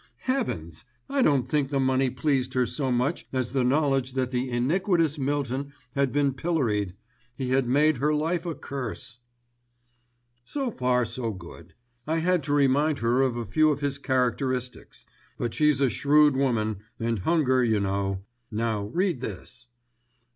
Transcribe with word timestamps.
Heavens! 0.21 0.83
I 1.07 1.21
don't 1.21 1.47
think 1.47 1.69
the 1.69 1.79
money 1.79 2.09
pleased 2.09 2.55
her 2.55 2.65
so 2.65 2.91
much 2.91 3.27
as 3.31 3.51
the 3.51 3.63
knowledge 3.63 4.13
that 4.13 4.31
the 4.31 4.49
iniquitous 4.49 5.19
Mylton 5.19 5.73
had 5.91 6.11
been 6.11 6.33
pilloried. 6.33 6.95
He 7.37 7.49
had 7.51 7.67
made 7.67 7.97
her 7.97 8.11
life 8.11 8.43
a 8.47 8.55
curse." 8.55 9.19
"So 10.43 10.71
far 10.71 11.05
so 11.05 11.31
good. 11.33 11.75
I 12.07 12.17
had 12.17 12.41
to 12.45 12.51
remind 12.53 12.97
her 12.97 13.21
of 13.21 13.37
a 13.37 13.45
few 13.45 13.69
of 13.69 13.81
his 13.81 13.99
characteristics; 13.99 15.05
but 15.37 15.53
she's 15.53 15.79
a 15.79 15.87
shrewd 15.87 16.35
woman, 16.35 16.77
and 16.99 17.19
hunger 17.19 17.63
you 17.63 17.79
know. 17.79 18.23
Now 18.49 18.85
read 18.87 19.21
this." 19.21 19.67